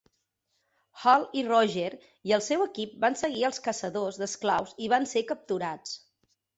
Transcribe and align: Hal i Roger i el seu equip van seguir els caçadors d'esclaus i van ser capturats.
Hal 1.03 1.25
i 1.41 1.43
Roger 1.49 1.91
i 2.31 2.35
el 2.39 2.43
seu 2.47 2.65
equip 2.67 2.97
van 3.07 3.21
seguir 3.23 3.47
els 3.53 3.65
caçadors 3.71 4.21
d'esclaus 4.25 4.77
i 4.89 4.93
van 4.99 5.11
ser 5.17 5.29
capturats. 5.33 5.99